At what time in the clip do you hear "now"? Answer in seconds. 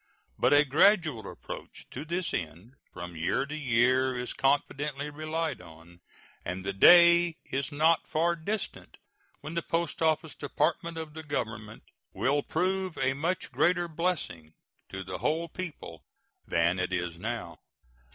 17.19-17.59